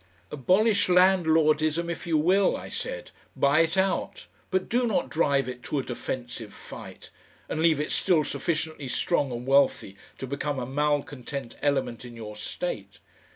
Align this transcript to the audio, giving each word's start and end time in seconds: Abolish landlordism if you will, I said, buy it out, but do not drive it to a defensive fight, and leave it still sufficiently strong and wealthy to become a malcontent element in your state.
Abolish 0.31 0.87
landlordism 0.89 1.87
if 1.87 2.07
you 2.07 2.17
will, 2.17 2.57
I 2.57 2.69
said, 2.69 3.11
buy 3.35 3.59
it 3.59 3.77
out, 3.77 4.25
but 4.49 4.67
do 4.67 4.87
not 4.87 5.11
drive 5.11 5.47
it 5.47 5.61
to 5.65 5.77
a 5.77 5.83
defensive 5.83 6.51
fight, 6.55 7.11
and 7.47 7.61
leave 7.61 7.79
it 7.79 7.91
still 7.91 8.23
sufficiently 8.23 8.87
strong 8.87 9.31
and 9.31 9.45
wealthy 9.45 9.95
to 10.17 10.25
become 10.25 10.57
a 10.57 10.65
malcontent 10.65 11.55
element 11.61 12.03
in 12.03 12.15
your 12.15 12.35
state. 12.35 12.97